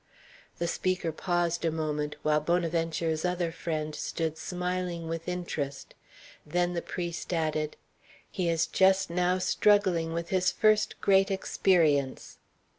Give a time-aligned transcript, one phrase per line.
[0.57, 5.93] The speaker paused a moment, while Bonaventure's other friend stood smiling with interest;
[6.43, 7.77] then the priest added,
[8.31, 12.39] "He is just now struggling with his first great experience."